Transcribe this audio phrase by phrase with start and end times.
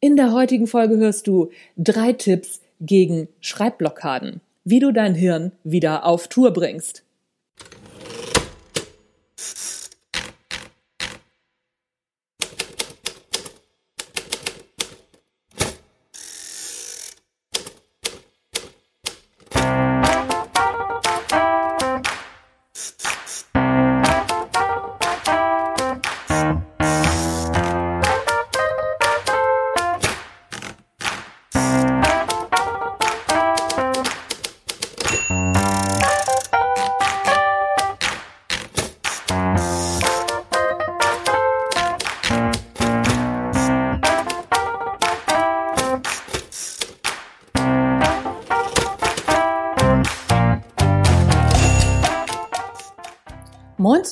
[0.00, 6.06] In der heutigen Folge hörst du drei Tipps gegen Schreibblockaden, wie du dein Hirn wieder
[6.06, 7.02] auf Tour bringst.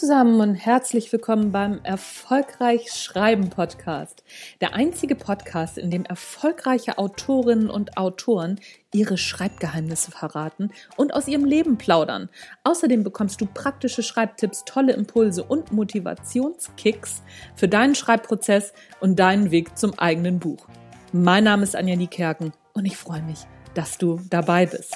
[0.07, 4.23] Zusammen und herzlich willkommen beim Erfolgreich Schreiben Podcast.
[4.61, 8.61] Der einzige Podcast, in dem erfolgreiche Autorinnen und Autoren
[8.95, 12.29] ihre Schreibgeheimnisse verraten und aus ihrem Leben plaudern.
[12.63, 17.25] Außerdem bekommst du praktische Schreibtipps, tolle Impulse und Motivationskicks
[17.57, 20.69] für deinen Schreibprozess und deinen Weg zum eigenen Buch.
[21.11, 23.41] Mein Name ist Anja Niekerken und ich freue mich,
[23.75, 24.95] dass du dabei bist.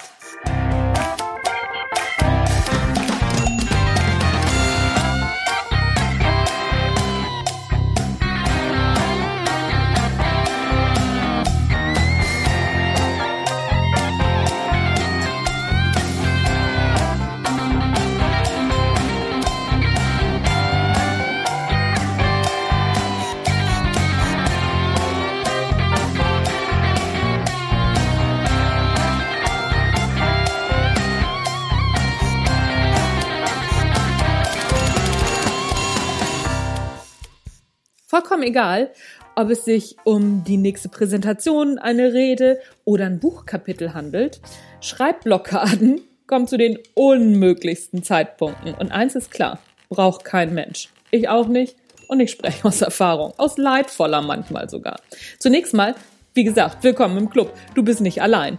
[38.20, 38.90] Vollkommen egal,
[39.34, 44.42] ob es sich um die nächste Präsentation, eine Rede oder ein Buchkapitel handelt.
[44.82, 48.74] Schreibblockaden kommen zu den unmöglichsten Zeitpunkten.
[48.74, 49.58] Und eins ist klar,
[49.88, 50.90] braucht kein Mensch.
[51.10, 51.76] Ich auch nicht.
[52.08, 55.00] Und ich spreche aus Erfahrung, aus leidvoller manchmal sogar.
[55.38, 55.94] Zunächst mal,
[56.34, 57.54] wie gesagt, willkommen im Club.
[57.74, 58.58] Du bist nicht allein.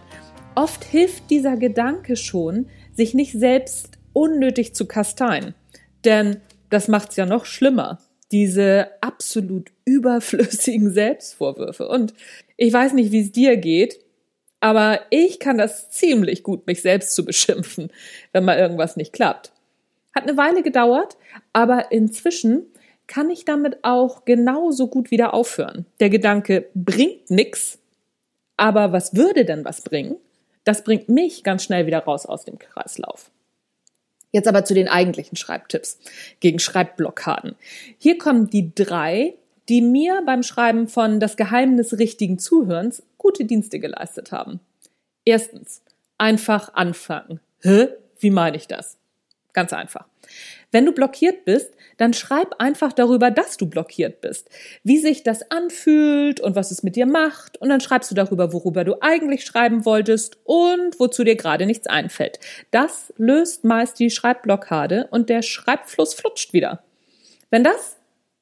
[0.56, 5.54] Oft hilft dieser Gedanke schon, sich nicht selbst unnötig zu kasteien.
[6.04, 8.00] Denn das macht's ja noch schlimmer
[8.32, 11.86] diese absolut überflüssigen Selbstvorwürfe.
[11.88, 12.14] Und
[12.56, 14.00] ich weiß nicht, wie es dir geht,
[14.60, 17.90] aber ich kann das ziemlich gut, mich selbst zu beschimpfen,
[18.32, 19.52] wenn mal irgendwas nicht klappt.
[20.14, 21.16] Hat eine Weile gedauert,
[21.52, 22.66] aber inzwischen
[23.06, 25.86] kann ich damit auch genauso gut wieder aufhören.
[26.00, 27.78] Der Gedanke bringt nix,
[28.56, 30.16] aber was würde denn was bringen?
[30.64, 33.30] Das bringt mich ganz schnell wieder raus aus dem Kreislauf.
[34.32, 35.98] Jetzt aber zu den eigentlichen Schreibtipps
[36.40, 37.54] gegen Schreibblockaden.
[37.98, 39.34] Hier kommen die drei,
[39.68, 44.60] die mir beim Schreiben von Das Geheimnis richtigen Zuhörens gute Dienste geleistet haben.
[45.24, 45.82] Erstens,
[46.18, 47.40] einfach anfangen.
[47.60, 47.88] Hä?
[48.18, 48.96] Wie meine ich das?
[49.52, 50.06] Ganz einfach.
[50.72, 54.48] Wenn du blockiert bist, dann schreib einfach darüber, dass du blockiert bist,
[54.82, 57.58] wie sich das anfühlt und was es mit dir macht.
[57.60, 61.86] Und dann schreibst du darüber, worüber du eigentlich schreiben wolltest und wozu dir gerade nichts
[61.86, 62.40] einfällt.
[62.70, 66.82] Das löst meist die Schreibblockade und der Schreibfluss flutscht wieder.
[67.50, 67.96] Wenn das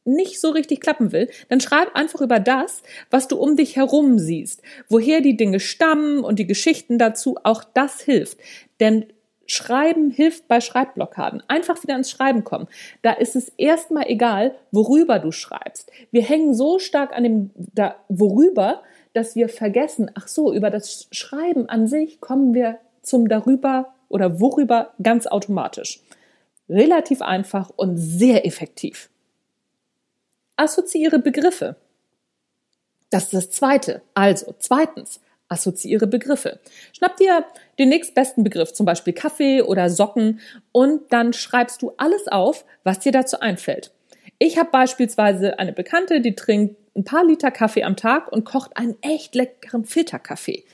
[0.04, 4.18] nicht so richtig klappen will, dann schreib einfach über das, was du um dich herum
[4.18, 8.38] siehst, woher die Dinge stammen und die Geschichten dazu, auch das hilft.
[8.78, 9.06] Denn
[9.50, 11.42] Schreiben hilft bei Schreibblockaden.
[11.48, 12.68] Einfach wieder ins Schreiben kommen.
[13.02, 15.90] Da ist es erstmal egal, worüber du schreibst.
[16.12, 21.08] Wir hängen so stark an dem, da, worüber, dass wir vergessen, ach so, über das
[21.10, 26.00] Schreiben an sich kommen wir zum darüber oder worüber ganz automatisch.
[26.68, 29.10] Relativ einfach und sehr effektiv.
[30.54, 31.74] Assoziiere Begriffe.
[33.10, 34.02] Das ist das zweite.
[34.14, 36.60] Also, zweitens, assoziiere Begriffe.
[36.96, 37.44] Schnapp dir
[37.78, 40.40] den nächstbesten Begriff, zum Beispiel Kaffee oder Socken,
[40.72, 43.92] und dann schreibst du alles auf, was dir dazu einfällt.
[44.38, 48.76] Ich habe beispielsweise eine Bekannte, die trinkt ein paar Liter Kaffee am Tag und kocht
[48.76, 50.64] einen echt leckeren Filterkaffee.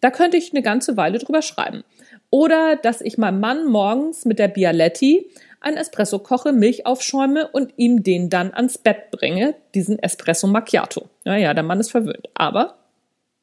[0.00, 1.84] Da könnte ich eine ganze Weile drüber schreiben.
[2.30, 5.26] Oder dass ich meinem Mann morgens mit der Bialetti
[5.60, 11.08] ein Espresso koche, Milch aufschäume und ihm den dann ans Bett bringe, diesen Espresso Macchiato.
[11.24, 12.30] Naja, der Mann ist verwöhnt.
[12.34, 12.79] Aber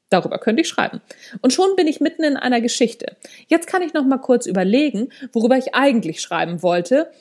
[0.09, 1.01] Darüber könnte ich schreiben.
[1.41, 3.17] Und schon bin ich mitten in einer Geschichte.
[3.47, 7.11] Jetzt kann ich noch mal kurz überlegen, worüber ich eigentlich schreiben wollte.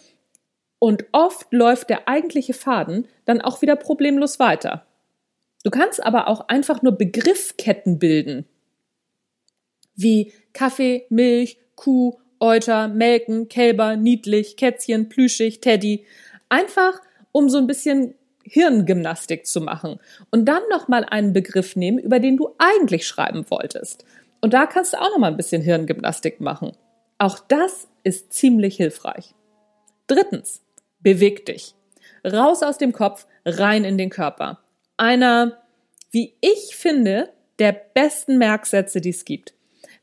[0.78, 4.86] Und oft läuft der eigentliche Faden dann auch wieder problemlos weiter.
[5.64, 8.46] Du kannst aber auch einfach nur Begriffketten bilden.
[9.96, 16.04] Wie Kaffee, Milch, Kuh, Euter, Melken, Kälber, niedlich, Kätzchen, plüschig, Teddy.
[16.48, 17.00] Einfach,
[17.32, 18.14] um so ein bisschen
[18.48, 19.98] Hirngymnastik zu machen
[20.30, 24.04] und dann nochmal einen Begriff nehmen, über den du eigentlich schreiben wolltest.
[24.40, 26.72] Und da kannst du auch nochmal ein bisschen Hirngymnastik machen.
[27.18, 29.34] Auch das ist ziemlich hilfreich.
[30.06, 30.62] Drittens,
[31.00, 31.74] beweg dich.
[32.24, 34.60] Raus aus dem Kopf, rein in den Körper.
[34.96, 35.58] Einer,
[36.10, 39.54] wie ich finde, der besten Merksätze, die es gibt.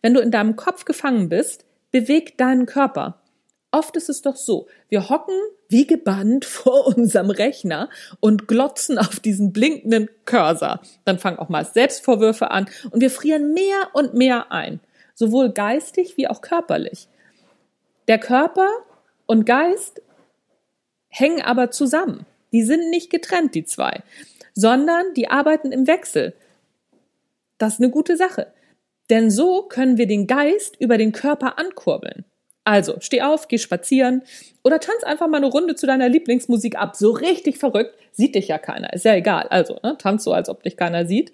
[0.02, 3.22] Wenn du in deinem Kopf gefangen bist, beweg deinen Körper.
[3.72, 5.36] Oft ist es doch so, wir hocken
[5.74, 7.90] wie gebannt vor unserem Rechner
[8.22, 10.80] und glotzen auf diesen blinkenden Cursor.
[11.04, 14.80] Dann fangen auch mal Selbstvorwürfe an und wir frieren mehr und mehr ein,
[15.16, 17.10] sowohl geistig wie auch körperlich.
[18.08, 18.70] Der Körper
[19.26, 20.02] und Geist
[21.10, 22.26] hängen aber zusammen.
[22.52, 24.04] Die sind nicht getrennt, die zwei,
[24.54, 26.34] sondern die arbeiten im Wechsel.
[27.58, 28.54] Das ist eine gute Sache.
[29.10, 32.26] Denn so können wir den Geist über den Körper ankurbeln.
[32.66, 34.24] Also, steh auf, geh spazieren
[34.64, 36.96] oder tanz einfach mal eine Runde zu deiner Lieblingsmusik ab.
[36.96, 39.48] So richtig verrückt, sieht dich ja keiner, ist ja egal.
[39.50, 41.34] Also, ne, tanz so, als ob dich keiner sieht.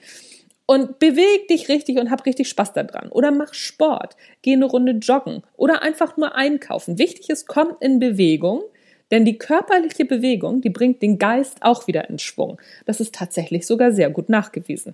[0.66, 3.10] Und beweg dich richtig und hab richtig Spaß daran.
[3.10, 7.00] Oder mach Sport, geh eine Runde joggen oder einfach nur einkaufen.
[7.00, 8.62] Wichtig ist, komm in Bewegung,
[9.10, 12.60] denn die körperliche Bewegung, die bringt den Geist auch wieder in Schwung.
[12.86, 14.94] Das ist tatsächlich sogar sehr gut nachgewiesen.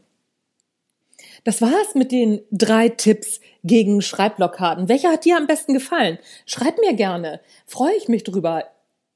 [1.45, 4.89] Das war's mit den drei Tipps gegen Schreibblockaden.
[4.89, 6.18] Welcher hat dir am besten gefallen?
[6.47, 7.39] Schreib mir gerne.
[7.68, 8.63] Freue ich mich drüber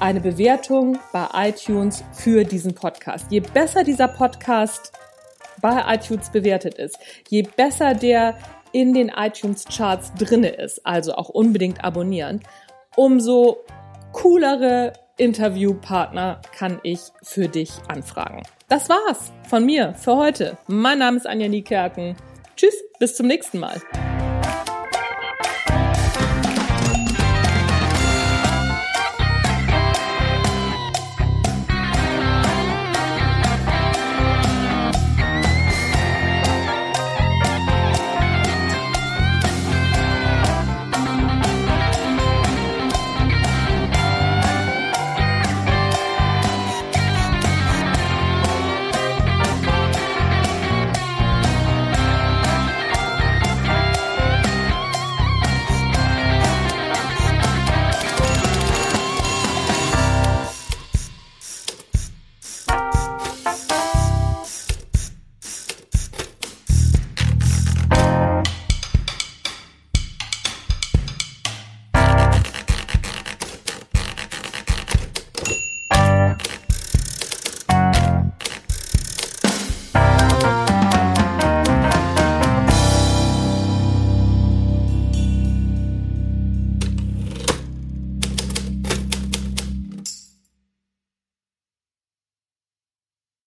[0.00, 3.26] eine Bewertung bei iTunes für diesen Podcast.
[3.30, 4.92] Je besser dieser Podcast
[5.60, 6.98] bei iTunes bewertet ist,
[7.28, 8.38] je besser der
[8.72, 12.42] in den iTunes Charts drinne ist, also auch unbedingt abonnieren,
[12.96, 13.58] umso
[14.12, 18.42] coolere Interviewpartner kann ich für dich anfragen.
[18.68, 20.58] Das war's von mir für heute.
[20.68, 22.14] Mein Name ist Anja Niekerken.
[22.56, 23.80] Tschüss, bis zum nächsten Mal.